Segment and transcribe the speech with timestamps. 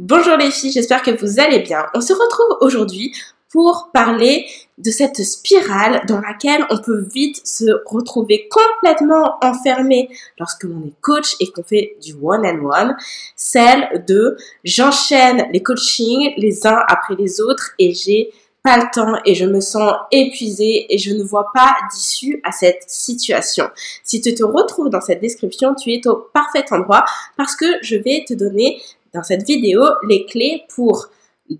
[0.00, 1.84] Bonjour les filles, j'espère que vous allez bien.
[1.92, 3.12] On se retrouve aujourd'hui
[3.50, 4.46] pour parler
[4.78, 10.08] de cette spirale dans laquelle on peut vite se retrouver complètement enfermé
[10.38, 12.96] lorsque l'on est coach et qu'on fait du one-on-one,
[13.34, 18.30] celle de j'enchaîne les coachings les uns après les autres et j'ai
[18.62, 22.52] pas le temps et je me sens épuisée et je ne vois pas d'issue à
[22.52, 23.68] cette situation.
[24.04, 27.04] Si tu te retrouves dans cette description, tu es au parfait endroit
[27.36, 28.80] parce que je vais te donner
[29.14, 31.08] dans cette vidéo les clés pour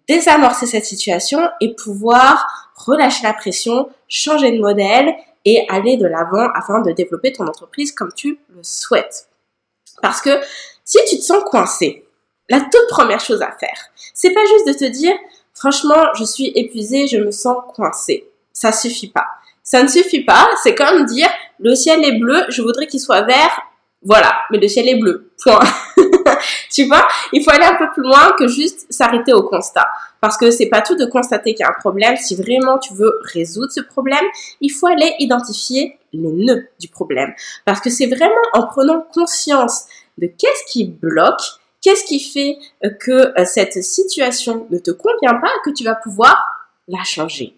[0.07, 6.49] désamorcer cette situation et pouvoir relâcher la pression, changer de modèle et aller de l'avant
[6.55, 9.29] afin de développer ton entreprise comme tu le souhaites.
[10.03, 10.31] Parce que
[10.85, 12.05] si tu te sens coincé,
[12.49, 13.79] la toute première chose à faire,
[14.15, 15.15] c'est pas juste de te dire
[15.55, 18.29] franchement, je suis épuisée, je me sens coincé.
[18.53, 19.27] Ça suffit pas.
[19.63, 23.23] Ça ne suffit pas, c'est comme dire le ciel est bleu, je voudrais qu'il soit
[23.23, 23.61] vert.
[24.03, 25.31] Voilà, mais le ciel est bleu.
[25.43, 25.59] Point.
[26.73, 29.89] tu vois, il faut aller un peu plus loin que juste s'arrêter au constat.
[30.21, 32.17] Parce que c'est pas tout de constater qu'il y a un problème.
[32.17, 34.25] Si vraiment tu veux résoudre ce problème,
[34.61, 37.33] il faut aller identifier les nœuds du problème.
[37.65, 39.87] Parce que c'est vraiment en prenant conscience
[40.19, 41.43] de qu'est-ce qui bloque,
[41.83, 42.59] qu'est-ce qui fait
[43.01, 46.45] que euh, cette situation ne te convient pas, que tu vas pouvoir
[46.87, 47.58] la changer.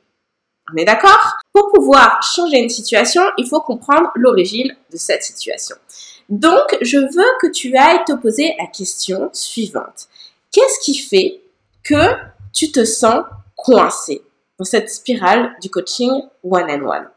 [0.73, 1.37] On est d'accord?
[1.53, 5.77] Pour pouvoir changer une situation, il faut comprendre l'origine de cette situation.
[6.29, 10.07] Donc, je veux que tu ailles te poser la question suivante.
[10.53, 11.41] Qu'est-ce qui fait
[11.83, 12.15] que
[12.53, 13.25] tu te sens
[13.57, 14.23] coincé
[14.59, 16.11] dans cette spirale du coaching
[16.45, 17.09] one-on-one?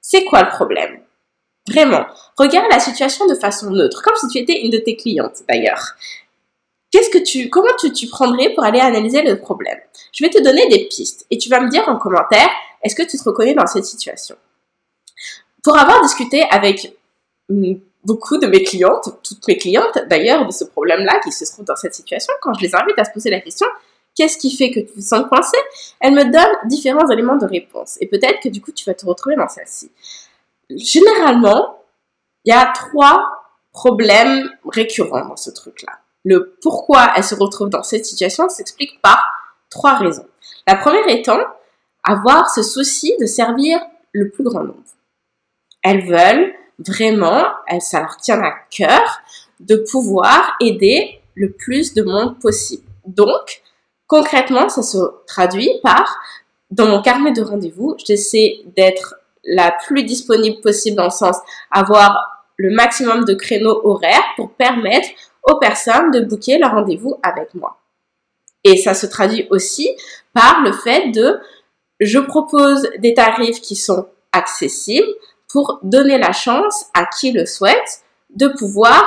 [0.00, 1.00] C'est quoi le problème?
[1.68, 5.42] Vraiment, regarde la situation de façon neutre, comme si tu étais une de tes clientes
[5.48, 5.94] d'ailleurs.
[6.90, 9.78] Qu'est-ce que tu, comment tu, tu prendrais pour aller analyser le problème?
[10.12, 12.48] Je vais te donner des pistes et tu vas me dire en commentaire,
[12.82, 14.36] est-ce que tu te reconnais dans cette situation?
[15.62, 16.96] Pour avoir discuté avec
[18.04, 21.76] beaucoup de mes clientes, toutes mes clientes d'ailleurs, de ce problème-là, qui se trouvent dans
[21.76, 23.66] cette situation, quand je les invite à se poser la question,
[24.16, 25.56] qu'est-ce qui fait que tu te sens coincé
[26.00, 27.96] Elles me donnent différents éléments de réponse.
[28.00, 29.90] Et peut-être que du coup, tu vas te retrouver dans celle-ci.
[30.70, 31.82] Généralement,
[32.44, 33.40] il y a trois
[33.72, 35.98] problèmes récurrents dans ce truc-là.
[36.24, 39.22] Le pourquoi elles se retrouvent dans cette situation s'explique par
[39.70, 40.26] trois raisons.
[40.66, 41.40] La première étant
[42.04, 43.80] avoir ce souci de servir
[44.12, 44.78] le plus grand nombre.
[45.82, 47.44] Elles veulent vraiment,
[47.80, 49.20] ça leur tient à cœur
[49.60, 52.84] de pouvoir aider le plus de monde possible.
[53.06, 53.62] Donc,
[54.06, 56.18] concrètement, ça se traduit par,
[56.70, 61.36] dans mon carnet de rendez-vous, j'essaie d'être la plus disponible possible dans le sens
[61.70, 65.08] avoir le maximum de créneaux horaires pour permettre
[65.44, 67.78] aux personnes de booker leur rendez-vous avec moi.
[68.64, 69.88] Et ça se traduit aussi
[70.34, 71.40] par le fait de,
[72.00, 75.08] je propose des tarifs qui sont accessibles,
[75.50, 79.02] pour donner la chance à qui le souhaite de pouvoir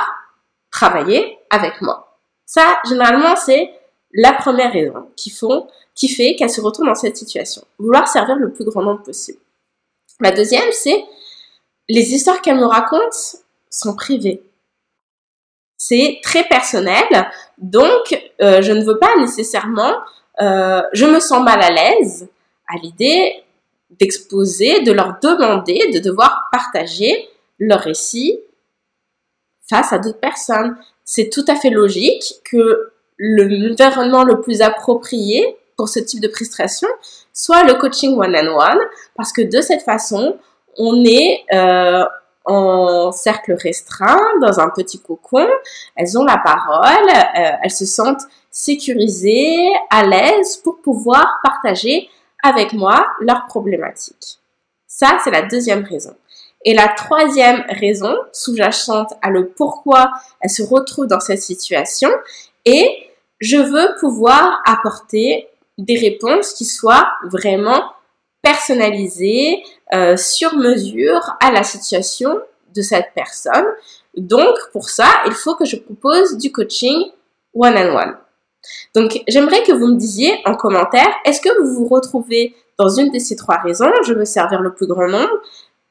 [0.70, 2.18] travailler avec moi.
[2.46, 3.72] Ça, généralement, c'est
[4.12, 5.30] la première raison qui,
[6.08, 7.64] fait qu'elle se retrouve dans cette situation.
[7.78, 9.38] Vouloir servir le plus grand nombre possible.
[10.20, 11.04] La deuxième, c'est
[11.88, 13.36] les histoires qu'elle me raconte
[13.70, 14.42] sont privées.
[15.76, 17.04] C'est très personnel,
[17.58, 19.94] donc euh, je ne veux pas nécessairement,
[20.40, 22.28] euh, je me sens mal à l'aise
[22.68, 23.42] à l'idée
[23.90, 28.40] d'exposer, de leur demander de devoir partager leur récit
[29.68, 30.76] face à d'autres personnes.
[31.04, 36.88] C'est tout à fait logique que l'environnement le plus approprié pour ce type de prestation
[37.32, 38.80] soit le coaching one-on-one,
[39.16, 40.38] parce que de cette façon,
[40.78, 42.04] on est euh,
[42.44, 45.48] en cercle restreint, dans un petit cocon,
[45.96, 52.08] elles ont la parole, euh, elles se sentent sécurisées, à l'aise pour pouvoir partager
[52.44, 54.38] avec moi leurs problématiques.
[54.86, 56.14] Ça, c'est la deuxième raison.
[56.64, 62.10] Et la troisième raison sous-jacente à le pourquoi elle se retrouve dans cette situation
[62.64, 63.10] est
[63.40, 67.82] je veux pouvoir apporter des réponses qui soient vraiment
[68.40, 69.62] personnalisées,
[69.94, 72.38] euh, sur mesure à la situation
[72.74, 73.66] de cette personne.
[74.16, 77.10] Donc, pour ça, il faut que je propose du coaching
[77.54, 77.94] one-on-one.
[77.94, 78.16] -on -one.
[78.94, 83.10] Donc, j'aimerais que vous me disiez en commentaire, est-ce que vous vous retrouvez dans une
[83.10, 83.92] de ces trois raisons?
[84.06, 85.40] Je veux servir le plus grand nombre,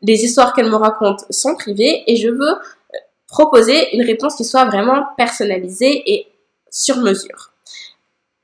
[0.01, 2.97] les histoires qu'elle me raconte sont privées et je veux euh,
[3.27, 6.27] proposer une réponse qui soit vraiment personnalisée et
[6.69, 7.51] sur mesure.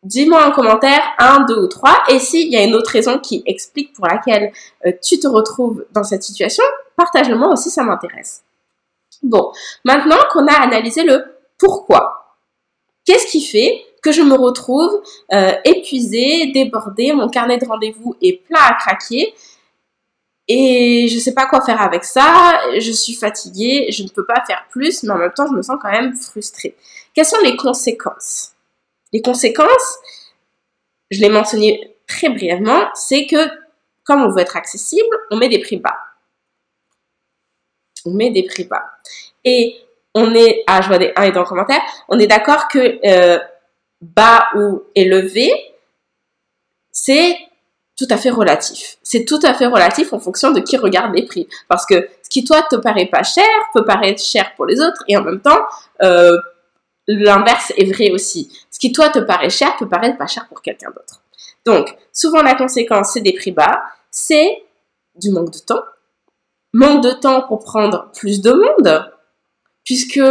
[0.04, 2.04] Dis-moi en commentaire un, deux ou trois.
[2.08, 4.54] Et s'il y a une autre raison qui explique pour laquelle
[4.86, 6.64] euh, tu te retrouves dans cette situation,
[6.96, 8.44] partage-le moi aussi, ça m'intéresse.
[9.22, 9.52] Bon,
[9.84, 11.26] maintenant qu'on a analysé le
[11.58, 12.38] pourquoi,
[13.04, 15.02] qu'est-ce qui fait que je me retrouve
[15.34, 19.34] euh, épuisée, débordée, mon carnet de rendez-vous est plein à craquer
[20.48, 24.44] et je sais pas quoi faire avec ça, je suis fatiguée, je ne peux pas
[24.48, 26.76] faire plus, mais en même temps je me sens quand même frustrée.
[27.14, 28.54] Quelles sont les conséquences?
[29.14, 30.00] Les conséquences,
[31.12, 33.48] je l'ai mentionné très brièvement, c'est que
[34.04, 36.00] comme on veut être accessible, on met des prix bas.
[38.06, 38.84] On met des prix bas.
[39.46, 39.76] Et
[40.16, 43.00] on est, ah, je vois des 1 et dans le commentaire, on est d'accord que
[43.06, 43.40] euh,
[44.02, 45.52] bas ou élevé,
[46.92, 47.36] c'est
[47.98, 48.98] tout à fait relatif.
[49.04, 51.50] C'est tout à fait relatif en fonction de qui regarde les prix.
[51.68, 55.04] Parce que ce qui toi te paraît pas cher peut paraître cher pour les autres
[55.08, 55.60] et en même temps,
[56.02, 56.38] euh,
[57.08, 58.52] l'inverse est vrai aussi.
[58.72, 61.22] Ce qui toi te paraît cher peut paraître pas cher pour quelqu'un d'autre.
[61.66, 64.64] Donc, souvent la conséquence, c'est des prix bas, c'est
[65.16, 65.84] du manque de temps.
[66.74, 69.12] Manque de temps pour prendre plus de monde,
[69.84, 70.22] puisque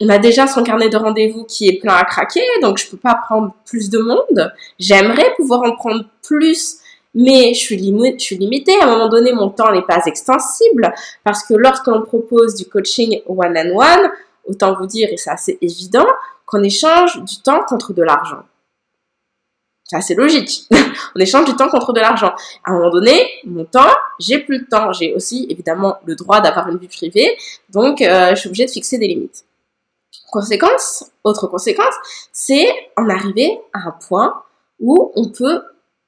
[0.00, 2.96] on a déjà son carnet de rendez-vous qui est plein à craquer, donc je peux
[2.96, 4.52] pas prendre plus de monde.
[4.78, 6.76] J'aimerais pouvoir en prendre plus,
[7.14, 8.78] mais je suis, limitée.
[8.80, 10.92] À un moment donné, mon temps n'est pas extensible,
[11.24, 14.10] parce que lorsqu'on propose du coaching one-on-one, -on -one,
[14.46, 16.06] autant vous dire, et c'est assez évident,
[16.46, 18.42] qu'on échange du temps contre de l'argent.
[19.84, 20.68] C'est assez logique.
[21.16, 22.34] on échange du temps contre de l'argent.
[22.64, 24.92] À un moment donné, mon temps, j'ai plus le temps.
[24.92, 27.36] J'ai aussi évidemment le droit d'avoir une vie privée,
[27.70, 29.44] donc euh, je suis obligée de fixer des limites.
[30.30, 31.94] Conséquence, autre conséquence,
[32.32, 34.42] c'est en arriver à un point
[34.78, 35.62] où on peut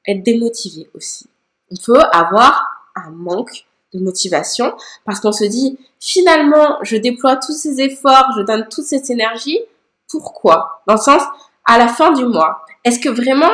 [0.06, 1.28] être démotivé aussi.
[1.70, 3.64] On peut avoir un manque
[3.94, 4.74] de motivation
[5.04, 9.58] parce qu'on se dit finalement je déploie tous ces efforts, je donne toute cette énergie,
[10.08, 10.82] pourquoi?
[10.86, 11.22] Dans le sens
[11.64, 13.52] à la fin du mois, est-ce que vraiment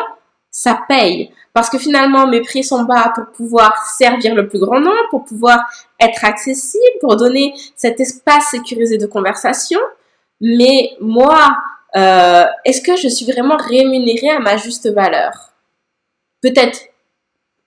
[0.50, 1.32] ça paye?
[1.52, 5.24] Parce que finalement mes prix sont bas pour pouvoir servir le plus grand nombre, pour
[5.24, 5.60] pouvoir
[6.00, 9.80] être accessible, pour donner cet espace sécurisé de conversation.
[10.40, 11.56] Mais moi,
[11.96, 15.52] euh, est-ce que je suis vraiment rémunérée à ma juste valeur?
[16.42, 16.80] Peut-être,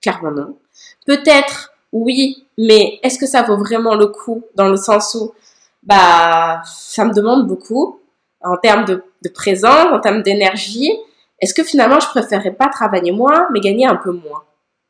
[0.02, 0.58] clairement non.
[1.06, 5.34] Peut-être oui, mais est-ce que ça vaut vraiment le coup dans le sens où
[5.82, 8.00] bah ça me demande beaucoup
[8.42, 10.92] en termes de, de présence, en termes d'énergie?
[11.40, 14.44] Est-ce que finalement je préférerais pas travailler moins mais gagner un peu moins?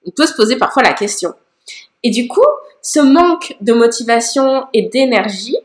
[0.05, 1.33] On peut se poser parfois la question.
[2.03, 2.45] Et du coup,
[2.81, 5.57] ce manque de motivation et d'énergie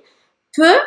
[0.55, 0.79] peut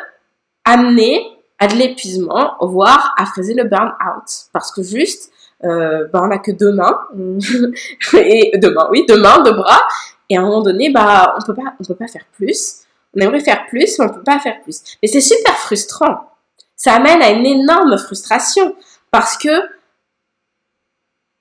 [0.68, 1.24] amener
[1.58, 4.48] à de l'épuisement, voire à fraiser le burn-out.
[4.52, 5.32] Parce que juste,
[5.64, 7.00] euh, bah, on n'a que deux mains,
[8.14, 9.82] et deux mains, oui, deux mains, deux bras,
[10.28, 12.82] et à un moment donné, bah, on peut pas, peut pas faire plus.
[13.16, 14.82] On aimerait faire plus, mais on peut pas faire plus.
[15.02, 16.30] Mais c'est super frustrant.
[16.76, 18.76] Ça amène à une énorme frustration
[19.10, 19.50] parce que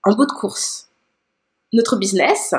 [0.03, 0.87] en bout de course,
[1.73, 2.55] notre business,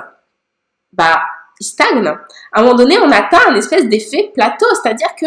[0.93, 1.21] bah,
[1.61, 2.07] il stagne.
[2.07, 5.27] À un moment donné, on atteint un espèce d'effet plateau, c'est-à-dire que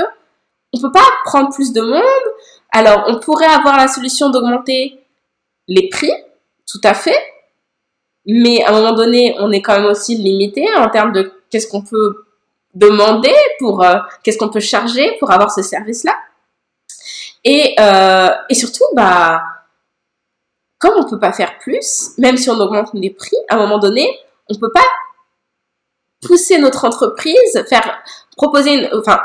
[0.74, 2.34] on peut pas prendre plus de monde.
[2.72, 5.00] Alors, on pourrait avoir la solution d'augmenter
[5.68, 6.12] les prix,
[6.70, 7.18] tout à fait,
[8.26, 11.68] mais à un moment donné, on est quand même aussi limité en termes de qu'est-ce
[11.68, 12.26] qu'on peut
[12.74, 16.16] demander pour, euh, qu'est-ce qu'on peut charger pour avoir ce service-là.
[17.44, 19.44] Et, euh, et surtout, bah,
[20.78, 23.80] comme on peut pas faire plus, même si on augmente les prix, à un moment
[23.80, 24.08] donné,
[24.50, 24.88] on peut pas
[26.26, 28.04] pousser notre entreprise, faire
[28.42, 29.20] proposer, une, enfin,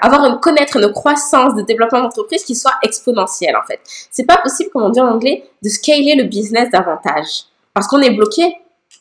[0.00, 3.80] avoir une, connaître une croissance de développement d'entreprise qui soit exponentielle en fait.
[4.10, 7.44] C'est pas possible, comme on dit en anglais, de scaler le business davantage
[7.74, 8.56] parce qu'on est bloqué.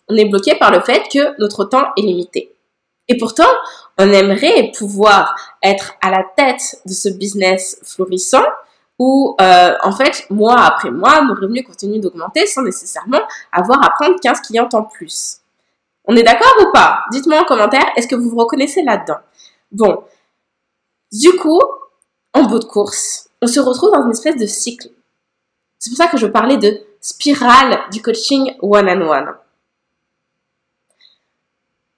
[0.09, 2.53] On est bloqué par le fait que notre temps est limité.
[3.07, 3.47] Et pourtant,
[3.97, 8.43] on aimerait pouvoir être à la tête de ce business florissant
[8.99, 13.21] où euh, en fait, mois après mois, nos revenus continuent d'augmenter sans nécessairement
[13.53, 15.37] avoir à prendre 15 clients en plus.
[16.05, 16.99] On est d'accord ou pas?
[17.11, 19.19] Dites-moi en commentaire, est-ce que vous vous reconnaissez là-dedans?
[19.73, 20.03] Bon,
[21.11, 21.61] du coup,
[22.33, 24.89] en bout de course, on se retrouve dans une espèce de cycle.
[25.79, 29.35] C'est pour ça que je parlais de spirale du coaching one-on-one.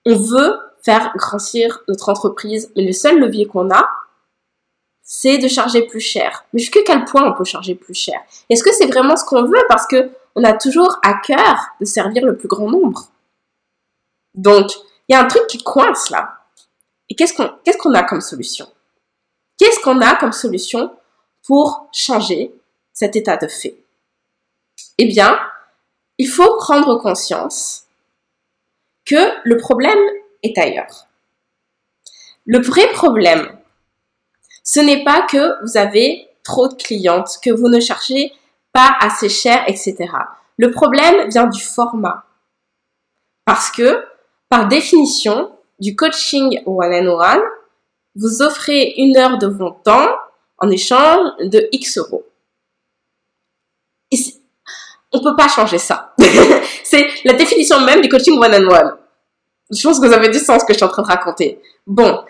[0.06, 3.90] On veut faire grandir notre entreprise, mais le seul levier qu'on a,
[5.02, 6.46] c'est de charger plus cher.
[6.54, 8.20] Mais jusqu'à quel point on peut charger plus cher?
[8.50, 9.64] Est-ce que c'est vraiment ce qu'on veut?
[9.68, 13.10] Parce que on a toujours à cœur de servir le plus grand nombre.
[14.34, 14.72] Donc,
[15.08, 16.45] il y a un truc qui coince là.
[17.10, 18.68] Et qu'est-ce qu'on qu'est-ce qu'on a comme solution?
[19.58, 20.96] Qu'est-ce qu'on a comme solution
[21.46, 22.54] pour changer
[22.94, 23.78] cet état de fait?
[24.98, 25.40] Eh bien,
[26.18, 27.86] il faut prendre conscience
[29.06, 30.00] que le problème
[30.44, 31.08] est ailleurs.
[32.46, 33.58] Le vrai problème,
[34.64, 38.34] ce n'est pas que vous avez trop de clientes, que vous ne cherchez
[38.72, 39.96] pas assez cher, etc.
[40.58, 42.26] Le problème vient du format.
[43.46, 44.06] Parce que,
[44.50, 47.42] par définition, du coaching one-on-one,
[48.16, 50.10] vous offrez une heure de votre temps
[50.58, 52.26] en échange de X euros.
[54.12, 54.18] On
[55.14, 56.14] on peut pas changer ça.
[56.84, 58.98] C'est la définition même du coaching one-on-one.
[59.72, 61.62] Je pense que vous avez du sens ce que je suis en train de raconter.
[61.88, 62.24] Bon,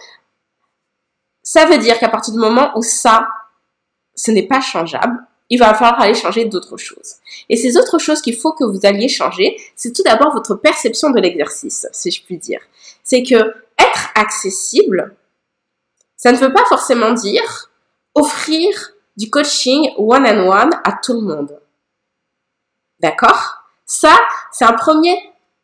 [1.43, 3.27] ça veut dire qu'à partir du moment où ça,
[4.15, 7.15] ce n'est pas changeable, il va falloir aller changer d'autres choses.
[7.49, 11.11] Et ces autres choses qu'il faut que vous alliez changer, c'est tout d'abord votre perception
[11.11, 12.61] de l'exercice, si je puis dire.
[13.03, 15.15] C'est que être accessible,
[16.17, 17.69] ça ne veut pas forcément dire
[18.15, 21.59] offrir du coaching one-on-one à tout le monde.
[22.99, 23.63] D'accord?
[23.85, 24.17] Ça,
[24.51, 25.15] c'est un premier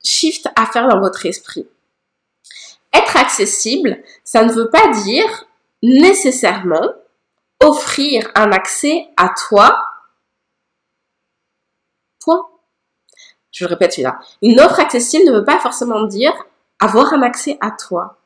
[0.04, 1.68] shift à faire dans votre esprit.
[2.94, 5.46] Être accessible, ça ne veut pas dire
[5.82, 6.94] nécessairement
[7.62, 9.78] offrir un accès à toi.
[12.20, 12.46] Point.
[13.52, 14.20] Je répète celui-là.
[14.42, 16.34] Une offre accessible ne veut pas forcément dire
[16.80, 18.18] avoir un accès à toi.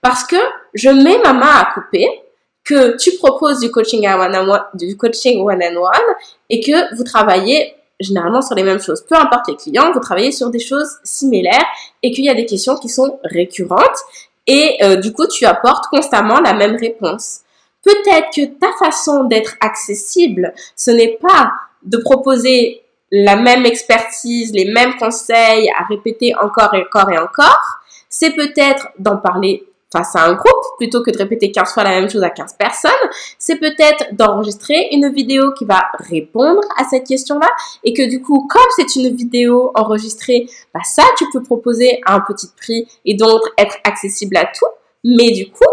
[0.00, 0.36] Parce que
[0.74, 2.22] je mets ma main à couper
[2.64, 6.14] que tu proposes du coaching à one on one, du coaching one on one
[6.48, 9.02] et que vous travaillez généralement sur les mêmes choses.
[9.02, 11.66] Peu importe les clients, vous travaillez sur des choses similaires
[12.02, 13.98] et qu'il y a des questions qui sont récurrentes
[14.46, 17.40] et euh, du coup tu apportes constamment la même réponse.
[17.82, 24.70] Peut-être que ta façon d'être accessible, ce n'est pas de proposer la même expertise, les
[24.70, 27.80] mêmes conseils à répéter encore et encore et encore.
[28.08, 31.90] C'est peut-être d'en parler face à un groupe plutôt que de répéter 15 fois la
[31.90, 32.90] même chose à 15 personnes.
[33.38, 37.48] C'est peut-être d'enregistrer une vidéo qui va répondre à cette question-là
[37.82, 42.14] et que du coup, comme c'est une vidéo enregistrée, bah ça, tu peux proposer à
[42.14, 44.66] un petit prix et donc être accessible à tout.
[45.02, 45.64] Mais du coup,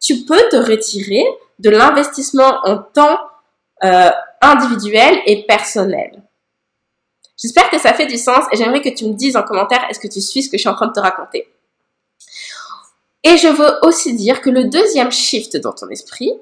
[0.00, 1.24] tu peux te retirer
[1.58, 3.18] de l'investissement en temps
[3.84, 6.22] euh, individuel et personnel.
[7.40, 10.00] J'espère que ça fait du sens et j'aimerais que tu me dises en commentaire est-ce
[10.00, 11.48] que tu suis ce que je suis en train de te raconter?
[13.22, 16.32] Et je veux aussi dire que le deuxième shift dans ton esprit,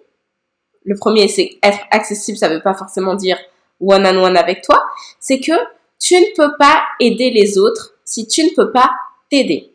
[0.85, 3.39] le premier c'est être accessible, ça ne veut pas forcément dire
[3.81, 4.83] one on one avec toi,
[5.21, 5.53] c'est que
[5.99, 8.91] tu ne peux pas aider les autres si tu ne peux pas
[9.31, 9.75] t'aider.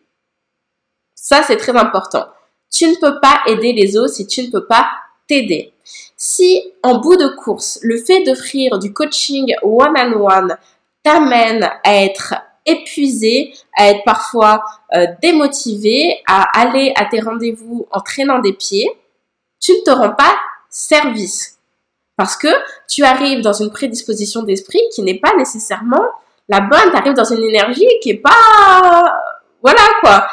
[1.13, 2.25] Ça c'est très important.
[2.71, 4.87] Tu ne peux pas aider les autres si tu ne peux pas
[5.27, 5.73] t'aider.
[6.15, 10.57] Si en bout de course, le fait d'offrir du coaching one-on-one
[11.03, 12.35] t'amène à être
[12.65, 14.63] épuisé, à être parfois
[14.95, 18.89] euh, démotivé, à aller à tes rendez-vous en traînant des pieds,
[19.59, 20.35] tu ne te rends pas
[20.69, 21.57] service.
[22.17, 22.49] Parce que
[22.87, 26.05] tu arrives dans une prédisposition d'esprit qui n'est pas nécessairement
[26.49, 29.17] la bonne, tu arrives dans une énergie qui est pas...
[29.61, 30.27] Voilà quoi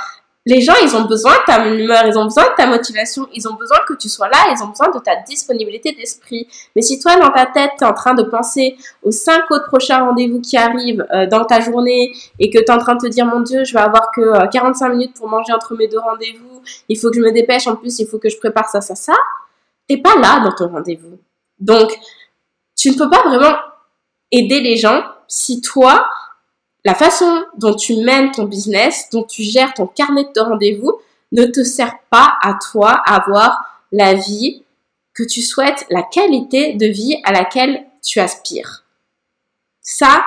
[0.46, 3.46] les gens, ils ont besoin de ta humeur, ils ont besoin de ta motivation, ils
[3.46, 6.48] ont besoin que tu sois là, ils ont besoin de ta disponibilité d'esprit.
[6.74, 9.66] Mais si toi, dans ta tête, tu es en train de penser aux cinq autres
[9.66, 13.00] prochains rendez-vous qui arrivent euh, dans ta journée et que tu es en train de
[13.00, 15.86] te dire, mon Dieu, je vais avoir que 45 euh, minutes pour manger entre mes
[15.86, 18.70] deux rendez-vous, il faut que je me dépêche, en plus, il faut que je prépare
[18.70, 19.14] ça, ça, ça,
[19.86, 21.18] t'es pas là dans ton rendez-vous.
[21.58, 21.90] Donc,
[22.74, 23.54] tu ne peux pas vraiment
[24.30, 26.08] aider les gens si toi,
[26.84, 31.00] la façon dont tu mènes ton business, dont tu gères ton carnet de rendez-vous,
[31.32, 34.64] ne te sert pas à toi à avoir la vie
[35.14, 38.84] que tu souhaites, la qualité de vie à laquelle tu aspires.
[39.80, 40.24] Ça,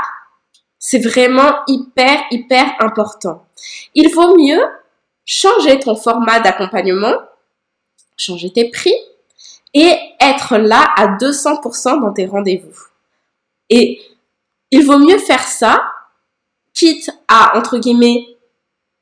[0.77, 3.45] c'est vraiment hyper, hyper important.
[3.95, 4.61] Il vaut mieux
[5.25, 7.13] changer ton format d'accompagnement,
[8.17, 8.95] changer tes prix
[9.73, 12.77] et être là à 200% dans tes rendez-vous.
[13.69, 14.01] Et
[14.71, 15.81] il vaut mieux faire ça
[16.73, 18.25] quitte à, entre guillemets,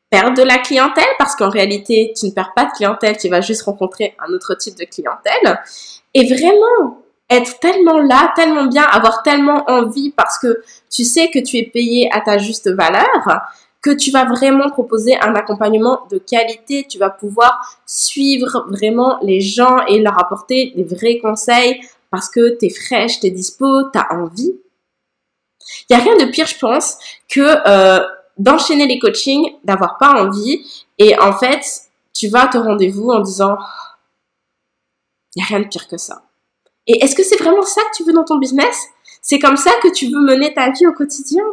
[0.09, 3.41] perdre de la clientèle, parce qu'en réalité, tu ne perds pas de clientèle, tu vas
[3.41, 5.59] juste rencontrer un autre type de clientèle,
[6.13, 11.37] et vraiment être tellement là, tellement bien, avoir tellement envie, parce que tu sais que
[11.37, 13.43] tu es payé à ta juste valeur,
[13.81, 19.41] que tu vas vraiment proposer un accompagnement de qualité, tu vas pouvoir suivre vraiment les
[19.41, 21.79] gens et leur apporter des vrais conseils
[22.11, 24.55] parce que tu es fraîche, tu es dispo, tu as envie.
[25.89, 26.97] Il n'y a rien de pire, je pense,
[27.27, 28.05] que euh,
[28.37, 30.65] d'enchaîner les coachings, d'avoir pas envie,
[30.97, 31.63] et en fait,
[32.13, 33.57] tu vas à ton rendez-vous en disant,
[35.35, 36.23] il n'y a rien de pire que ça.
[36.87, 38.87] Et est-ce que c'est vraiment ça que tu veux dans ton business?
[39.21, 41.43] C'est comme ça que tu veux mener ta vie au quotidien?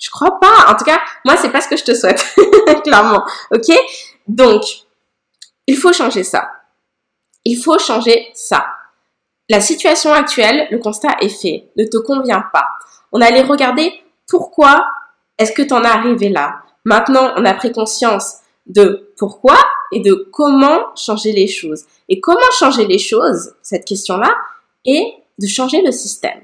[0.00, 0.70] Je crois pas.
[0.70, 2.24] En tout cas, moi, c'est pas ce que je te souhaite,
[2.84, 3.24] clairement.
[3.52, 3.74] Ok?
[4.26, 4.62] Donc,
[5.66, 6.48] il faut changer ça.
[7.44, 8.66] Il faut changer ça.
[9.48, 12.68] La situation actuelle, le constat est fait, ne te convient pas.
[13.12, 13.92] On allait regarder
[14.26, 14.86] pourquoi
[15.38, 16.62] est-ce que tu en es arrivé là.
[16.84, 19.56] Maintenant, on a pris conscience de pourquoi
[19.92, 21.84] et de comment changer les choses.
[22.08, 24.34] Et comment changer les choses, cette question-là,
[24.84, 26.40] est de changer le système.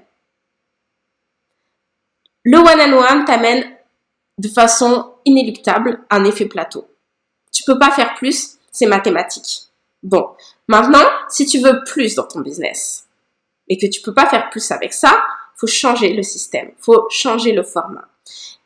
[2.44, 3.64] Le one-on-one t'amène
[4.38, 6.86] de façon inéluctable un effet plateau.
[7.52, 9.70] Tu peux pas faire plus, c'est mathématique.
[10.02, 10.28] Bon,
[10.68, 13.06] maintenant, si tu veux plus dans ton business
[13.68, 15.24] et que tu peux pas faire plus avec ça,
[15.64, 18.06] faut changer le système, faut changer le format.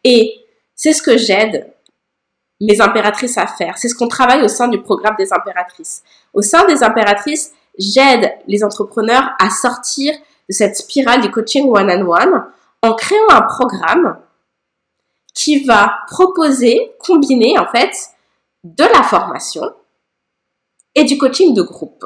[0.03, 1.73] Et c'est ce que j'aide
[2.61, 3.79] mes impératrices à faire.
[3.79, 6.03] C'est ce qu'on travaille au sein du programme des impératrices.
[6.35, 10.13] Au sein des impératrices, j'aide les entrepreneurs à sortir
[10.49, 12.47] de cette spirale du coaching one-on-one
[12.83, 14.19] en créant un programme
[15.35, 17.93] qui va proposer, combiner en fait
[18.65, 19.73] de la formation
[20.97, 22.05] et du coaching de groupe.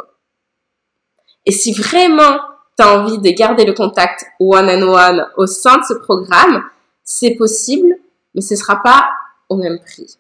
[1.46, 2.38] Et si vraiment
[2.82, 6.62] envie de garder le contact one-on-one au sein de ce programme,
[7.04, 7.96] c'est possible,
[8.34, 9.10] mais ce ne sera pas
[9.48, 10.18] au même prix.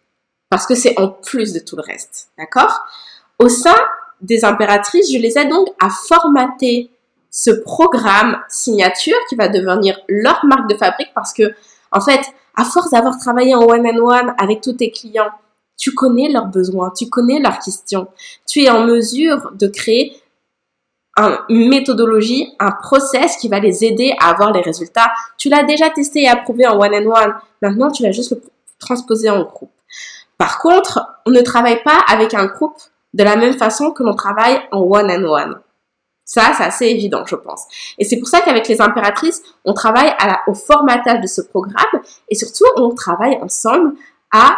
[0.50, 2.28] Parce que c'est en plus de tout le reste.
[2.38, 2.84] D'accord?
[3.38, 3.76] Au sein
[4.20, 6.90] des impératrices, je les aide donc à formater
[7.30, 11.54] ce programme signature qui va devenir leur marque de fabrique parce que,
[11.90, 12.20] en fait,
[12.56, 15.30] à force d'avoir travaillé en one-on-one avec tous tes clients,
[15.78, 18.06] tu connais leurs besoins, tu connais leurs questions.
[18.46, 20.21] Tu es en mesure de créer
[21.16, 25.12] une méthodologie, un process qui va les aider à avoir les résultats.
[25.36, 27.34] Tu l'as déjà testé et approuvé en one-on-one.
[27.60, 28.42] Maintenant, tu vas juste le
[28.78, 29.70] transposer en groupe.
[30.38, 32.76] Par contre, on ne travaille pas avec un groupe
[33.14, 35.60] de la même façon que l'on travaille en one-on-one.
[36.24, 37.64] Ça, c'est assez évident, je pense.
[37.98, 40.14] Et c'est pour ça qu'avec les impératrices, on travaille
[40.46, 43.92] au formatage de ce programme et surtout, on travaille ensemble
[44.32, 44.56] à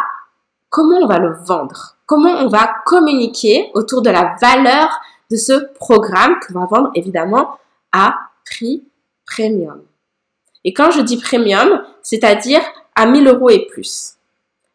[0.69, 5.01] comment on va le vendre, comment on va communiquer autour de la valeur
[5.31, 7.57] de ce programme qu'on va vendre évidemment
[7.91, 8.15] à
[8.45, 8.83] prix
[9.25, 9.81] premium.
[10.63, 12.61] Et quand je dis premium, c'est-à-dire
[12.95, 14.13] à 1000 euros et plus.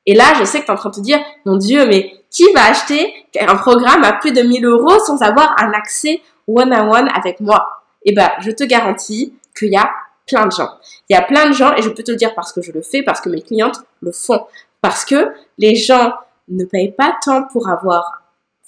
[0.07, 2.23] Et là, je sais que tu es en train de te dire, mon Dieu, mais
[2.31, 7.09] qui va acheter un programme à plus de 1000 euros sans avoir un accès one-on-one
[7.15, 7.83] avec moi?
[8.05, 9.91] Eh ben, je te garantis qu'il y a
[10.27, 10.71] plein de gens.
[11.09, 12.73] Il y a plein de gens, et je peux te le dire parce que je
[12.73, 14.47] le fais, parce que mes clientes le font.
[14.81, 16.15] Parce que les gens
[16.49, 18.20] ne payent pas tant pour avoir...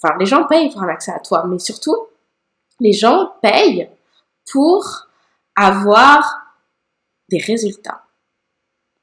[0.03, 1.95] Enfin, les gens payent pour un accès à toi, mais surtout,
[2.79, 3.89] les gens payent
[4.51, 5.07] pour
[5.55, 6.47] avoir
[7.29, 8.01] des résultats.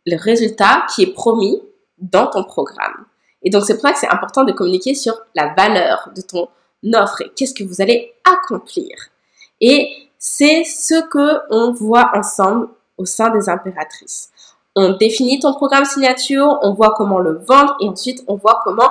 [0.07, 1.63] Le résultat qui est promis
[1.99, 3.07] dans ton programme.
[3.43, 6.49] Et donc, c'est pour ça que c'est important de communiquer sur la valeur de ton
[6.95, 8.97] offre et qu'est-ce que vous allez accomplir.
[9.61, 14.31] Et c'est ce que on voit ensemble au sein des impératrices.
[14.77, 18.91] On définit ton programme signature, on voit comment le vendre et ensuite on voit comment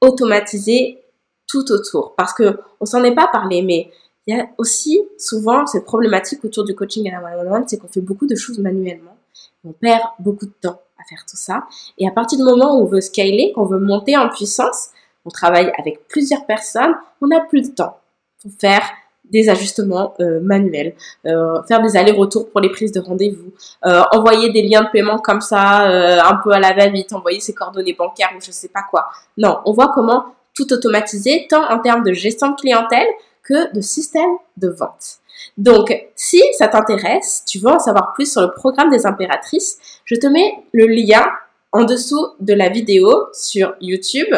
[0.00, 1.02] automatiser
[1.48, 2.14] tout autour.
[2.16, 3.90] Parce que on s'en est pas parlé, mais
[4.26, 7.88] il y a aussi souvent cette problématique autour du coaching à la one-on-one, c'est qu'on
[7.88, 9.16] fait beaucoup de choses manuellement.
[9.64, 11.64] On perd beaucoup de temps à faire tout ça.
[11.96, 14.88] Et à partir du moment où on veut scaler, qu'on veut monter en puissance,
[15.24, 17.98] on travaille avec plusieurs personnes, on n'a plus de temps
[18.42, 18.82] pour faire
[19.30, 20.94] des ajustements euh, manuels,
[21.26, 23.52] euh, faire des allers-retours pour les prises de rendez-vous,
[23.84, 25.86] euh, envoyer des liens de paiement comme ça,
[26.26, 29.08] un peu à la va-vite, envoyer ses coordonnées bancaires ou je sais pas quoi.
[29.36, 30.26] Non, on voit comment
[30.58, 33.06] tout automatiser, tant en termes de gestion de clientèle
[33.42, 35.18] que de système de vente.
[35.56, 40.16] Donc, si ça t'intéresse, tu veux en savoir plus sur le programme des impératrices, je
[40.16, 41.24] te mets le lien
[41.70, 44.28] en dessous de la vidéo sur YouTube.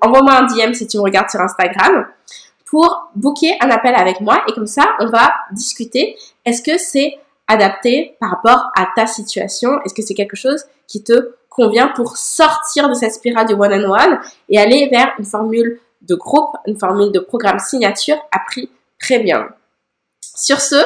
[0.00, 2.06] Envoie-moi un DM si tu me regardes sur Instagram
[2.64, 6.16] pour booker un appel avec moi et comme ça, on va discuter.
[6.44, 7.18] Est-ce que c'est
[7.50, 9.80] adapté par rapport à ta situation?
[9.84, 14.20] Est-ce que c'est quelque chose qui te convient pour sortir de cette spirale du one-on-one
[14.48, 19.48] et aller vers une formule de groupe, une formule de programme signature à prix premium?
[20.22, 20.76] Sur ce,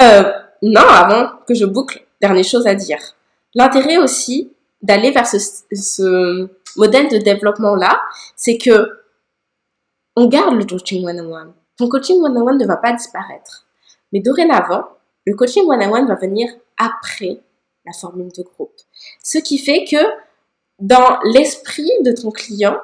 [0.00, 3.00] euh, non, avant que je boucle, dernière chose à dire.
[3.54, 8.00] L'intérêt aussi d'aller vers ce, modèle de développement-là,
[8.36, 9.00] c'est que
[10.14, 11.52] on garde le coaching one-on-one.
[11.76, 13.66] Ton coaching one-on-one ne va pas disparaître.
[14.12, 14.84] Mais dorénavant,
[15.26, 17.40] le coaching one-on-one va venir après
[17.86, 18.78] la formule de groupe.
[19.22, 19.96] Ce qui fait que
[20.78, 22.78] dans l'esprit de ton client,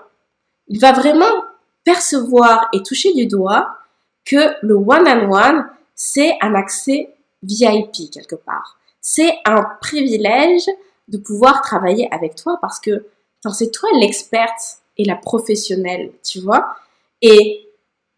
[0.69, 1.45] il va vraiment
[1.85, 3.79] percevoir et toucher du doigt
[4.25, 8.79] que le one-on-one, c'est un accès VIP quelque part.
[9.01, 10.67] C'est un privilège
[11.09, 13.07] de pouvoir travailler avec toi parce que
[13.53, 16.77] c'est toi l'experte et la professionnelle, tu vois.
[17.23, 17.69] Et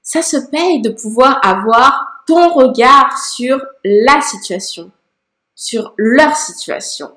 [0.02, 4.90] ça se paye de pouvoir avoir ton regard sur la situation,
[5.54, 7.10] sur leur situation.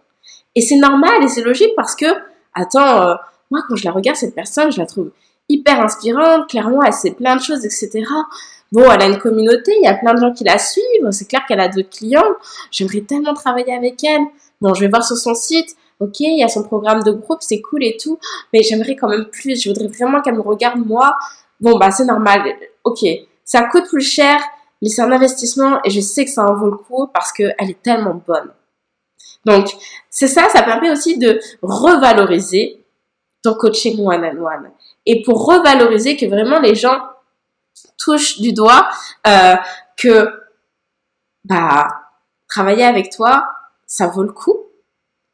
[0.56, 2.06] Et c'est normal et c'est logique parce que,
[2.54, 3.16] attends, euh,
[3.52, 5.12] moi quand je la regarde, cette personne, je la trouve
[5.50, 8.06] hyper inspirante, clairement elle sait plein de choses, etc.
[8.72, 11.28] Bon, elle a une communauté, il y a plein de gens qui la suivent, c'est
[11.28, 12.24] clair qu'elle a d'autres clients,
[12.72, 14.22] j'aimerais tellement travailler avec elle.
[14.62, 17.40] Bon, je vais voir sur son site, ok, il y a son programme de groupe,
[17.42, 18.18] c'est cool et tout,
[18.54, 21.18] mais j'aimerais quand même plus, je voudrais vraiment qu'elle me regarde moi.
[21.60, 22.44] Bon, bah c'est normal,
[22.86, 23.06] ok,
[23.44, 24.42] ça coûte plus cher,
[24.82, 27.56] mais c'est un investissement et je sais que ça en vaut le coup parce qu'elle
[27.60, 28.52] est tellement bonne.
[29.46, 29.70] Donc,
[30.10, 32.84] c'est ça, ça permet aussi de revaloriser
[33.44, 34.72] ton coaching one-on-one.
[35.06, 37.00] Et pour revaloriser que vraiment les gens
[37.98, 38.90] touchent du doigt
[39.28, 39.56] euh,
[39.98, 40.42] que
[41.46, 41.88] bah
[42.48, 43.48] travailler avec toi,
[43.88, 44.60] ça vaut le coup.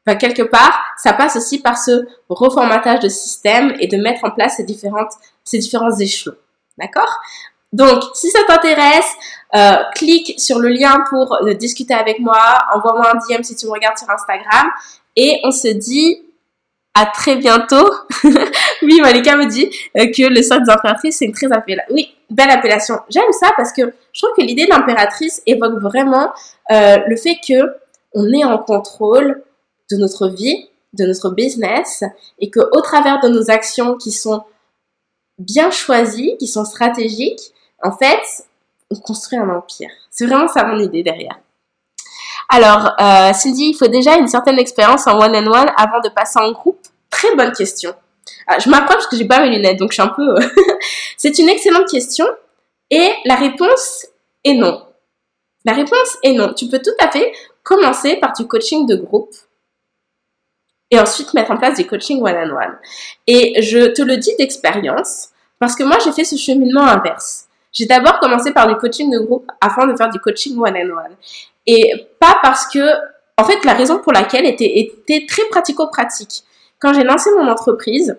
[0.06, 4.30] Bah, quelque part, ça passe aussi par ce reformatage de système et de mettre en
[4.30, 5.12] place ces, différentes,
[5.44, 6.36] ces différents échelons.
[6.78, 7.20] D'accord?
[7.72, 9.10] Donc, si ça t'intéresse,
[9.54, 12.38] euh, clique sur le lien pour euh, discuter avec moi,
[12.74, 14.68] envoie-moi un DM si tu me regardes sur Instagram
[15.16, 16.22] et on se dit
[16.94, 17.90] à très bientôt.
[18.82, 21.94] oui, Malika me dit euh, que le sol des impératrices, c'est une très appellation.
[21.94, 22.98] Oui, belle appellation.
[23.08, 26.32] J'aime ça parce que je trouve que l'idée d'impératrice évoque vraiment
[26.70, 27.74] le fait que
[28.14, 29.42] on est en contrôle
[29.90, 32.04] de notre vie, de notre business
[32.38, 34.42] et que au travers de nos actions qui sont
[35.38, 38.22] bien choisies, qui sont stratégiques, en fait,
[38.90, 39.90] on construit un empire.
[40.10, 41.38] C'est vraiment ça mon idée derrière.
[42.48, 46.50] Alors, euh, Cindy, il faut déjà une certaine expérience en one-on-one avant de passer en
[46.52, 46.80] groupe?
[47.10, 47.94] Très bonne question.
[48.46, 50.36] Ah, je m'approche parce que j'ai pas mes lunettes, donc je suis un peu...
[50.36, 50.40] Euh,
[51.16, 52.26] c'est une excellente question.
[52.90, 54.06] Et la réponse
[54.44, 54.82] est non.
[55.64, 56.54] La réponse est non.
[56.54, 59.34] Tu peux tout à fait commencer par du coaching de groupe
[60.90, 62.78] et ensuite mettre en place des coachings one-on-one.
[63.26, 67.47] Et je te le dis d'expérience parce que moi, j'ai fait ce cheminement inverse.
[67.72, 71.16] J'ai d'abord commencé par du coaching de groupe afin de faire du coaching one-on-one.
[71.66, 72.80] Et pas parce que,
[73.36, 76.42] en fait, la raison pour laquelle était, était très pratico-pratique.
[76.78, 78.16] Quand j'ai lancé mon entreprise,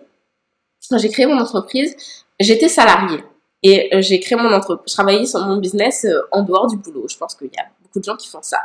[0.89, 1.95] quand j'ai créé mon entreprise,
[2.39, 3.23] j'étais salariée.
[3.61, 6.77] Et euh, j'ai créé mon entreprise, je travaillais sur mon business euh, en dehors du
[6.77, 7.05] boulot.
[7.09, 8.59] Je pense qu'il y a beaucoup de gens qui font ça.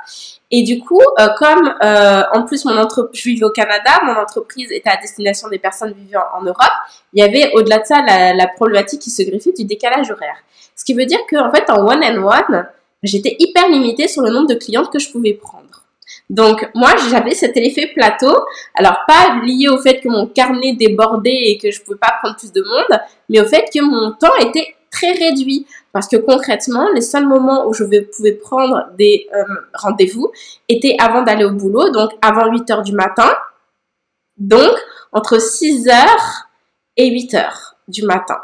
[0.51, 4.71] Et du coup, euh, comme en plus mon entreprise, je vivais au Canada, mon entreprise
[4.71, 6.73] était à destination des personnes vivant en Europe,
[7.13, 10.37] il y avait au-delà de ça la, la problématique qui se greffait du décalage horaire.
[10.77, 12.69] Ce qui veut dire qu'en fait, en one-on-one,
[13.03, 15.85] j'étais hyper limitée sur le nombre de clientes que je pouvais prendre.
[16.31, 18.35] Donc, moi, j'avais cet effet plateau.
[18.75, 22.37] Alors, pas lié au fait que mon carnet débordait et que je pouvais pas prendre
[22.37, 25.67] plus de monde, mais au fait que mon temps était très réduit.
[25.93, 30.33] Parce que concrètement, les seuls moments où je pouvais prendre des euh, rendez-vous
[30.69, 33.31] étaient avant d'aller au boulot, donc avant 8 heures du matin.
[34.39, 34.73] Donc,
[35.13, 36.49] entre 6 heures
[36.97, 38.39] et 8 heures du matin.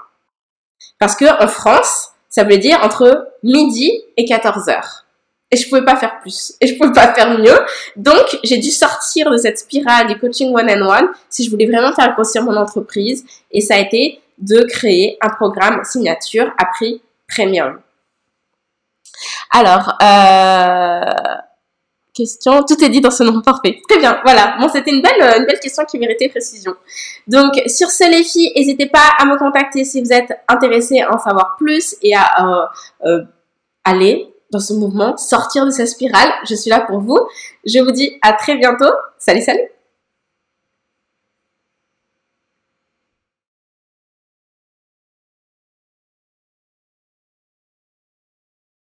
[0.99, 5.05] Parce que en France, ça veut dire entre midi et 14 heures.
[5.53, 6.55] Et je pouvais pas faire plus.
[6.61, 7.59] Et je pouvais pas faire mieux.
[7.97, 12.13] Donc, j'ai dû sortir de cette spirale du coaching one-on-one si je voulais vraiment faire
[12.15, 13.25] grossir mon entreprise.
[13.51, 17.81] Et ça a été de créer un programme signature à prix premium.
[19.51, 21.39] Alors, euh,
[22.15, 23.81] question, tout est dit dans ce nom parfait.
[23.89, 24.57] Très bien, voilà.
[24.61, 26.75] Bon, c'était une belle, question qui méritait précision.
[27.27, 31.15] Donc, sur ce, les filles, n'hésitez pas à me contacter si vous êtes intéressés à
[31.15, 32.67] en savoir plus et à euh,
[33.07, 33.25] euh,
[33.85, 36.33] aller dans ce mouvement, sortir de cette spirale.
[36.49, 37.19] Je suis là pour vous.
[37.65, 38.93] Je vous dis à très bientôt.
[39.19, 39.80] Salut, salut